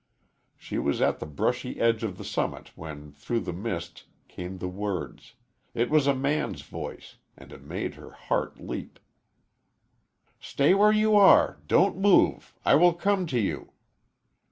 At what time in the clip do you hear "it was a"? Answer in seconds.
5.75-6.15